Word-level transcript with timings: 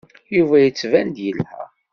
Yuba 0.35 0.57
yettban-d 0.59 1.17
yelha. 1.25 1.61